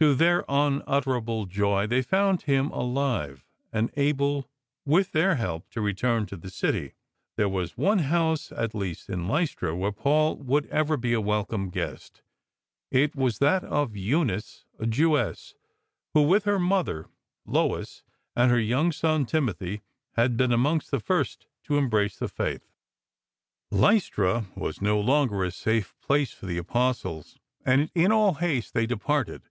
[0.00, 4.48] To their unutter able joy they found him alive, and able
[4.86, 6.92] with their help to return to the city.
[7.34, 11.68] There was one house at least in Lystra where Paul would ever be a welcome
[11.68, 12.22] guest.
[12.92, 15.56] It was that of Eunice, a Jewess,
[16.14, 17.08] who, with her mother
[17.44, 18.04] Lois
[18.36, 19.82] and her young son Timothy
[20.12, 22.70] had been amongst the first to embrace the faith.
[23.72, 28.86] Lystra was no longer a safe place for the Apostles, and in all haste they
[28.86, 29.42] departed.